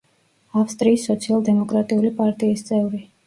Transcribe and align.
ავსტრიის 0.61 1.03
სოციალ-დემოკრატიული 1.09 2.11
პარტიის 2.21 2.65
წევრი. 2.71 3.03